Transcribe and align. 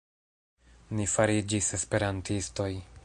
Ni 0.99 1.05
fariĝis 1.15 1.69
esperantistoj. 1.79 2.71